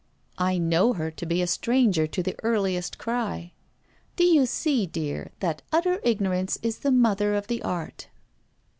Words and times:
I 0.39 0.57
know 0.57 0.93
her 0.93 1.11
to 1.11 1.25
be 1.27 1.43
a 1.43 1.45
stranger 1.45 2.07
to 2.07 2.23
the 2.23 2.35
earliest 2.41 2.97
cry. 2.97 3.53
So 4.17 4.23
you 4.23 4.47
see, 4.47 4.87
dear, 4.87 5.31
that 5.41 5.61
utter 5.71 5.99
ignorance 6.03 6.57
is 6.63 6.79
the 6.79 6.91
mother 6.91 7.35
of 7.35 7.45
the 7.45 7.61
Art. 7.61 8.07